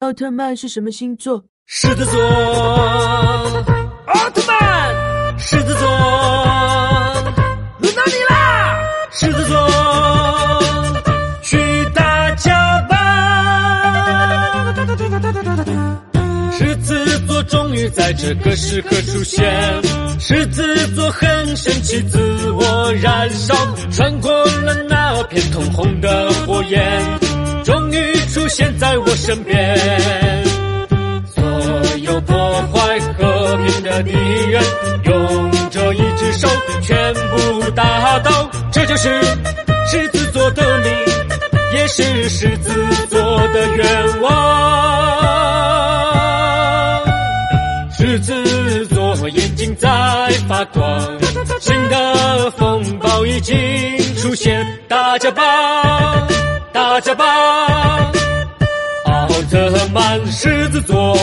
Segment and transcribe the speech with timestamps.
[0.00, 1.44] 奥特曼是什么星座？
[1.66, 2.22] 狮子座。
[4.06, 4.94] 奥特曼，
[5.40, 5.88] 狮子座。
[7.80, 8.78] 轮到你啦！
[9.10, 9.68] 狮子座，
[11.42, 14.72] 去打架吧！
[16.56, 19.82] 狮子座终于在这个时刻出现，
[20.20, 23.52] 狮子座很生气，自我燃烧，
[23.90, 24.30] 穿过
[24.62, 26.97] 了那片通红的火焰，
[28.32, 29.76] 出现在我身边。
[31.34, 31.42] 所
[32.00, 32.36] 有破
[32.72, 34.62] 坏和平的敌人，
[35.04, 36.48] 用这一只手
[36.82, 38.50] 全部打倒。
[38.72, 39.22] 这就是
[39.90, 40.88] 狮子座的你，
[41.76, 42.70] 也是狮子
[43.08, 44.28] 座的愿望。
[47.96, 49.88] 狮子座眼睛在
[50.48, 51.18] 发光，
[51.60, 53.56] 新的风暴已经
[54.16, 55.42] 出现，大家吧，
[56.72, 57.26] 大家吧，
[59.50, 61.16] 特曼狮子座，